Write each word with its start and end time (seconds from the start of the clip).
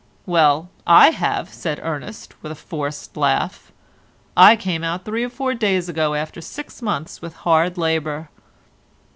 "Well, 0.25 0.71
I 0.87 1.11
have," 1.11 1.49
said 1.53 1.79
Ernest, 1.83 2.33
with 2.41 2.51
a 2.51 2.55
forced 2.57 3.15
laugh, 3.15 3.71
"I 4.35 4.55
came 4.55 4.83
out 4.83 5.05
three 5.05 5.23
or 5.23 5.29
four 5.29 5.53
days 5.53 5.87
ago 5.89 6.15
after 6.15 6.41
six 6.41 6.81
months 6.81 7.21
with 7.21 7.35
hard 7.45 7.77
labour." 7.77 8.27